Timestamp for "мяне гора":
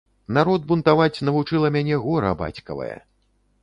1.79-2.35